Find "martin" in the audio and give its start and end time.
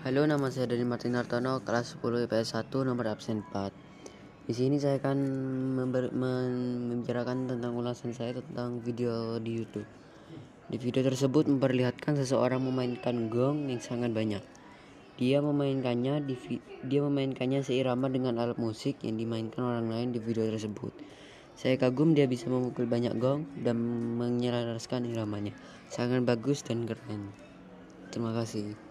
0.88-1.12